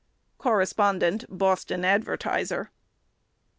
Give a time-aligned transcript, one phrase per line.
[0.39, 2.71] Correspondent Boston Advertiser.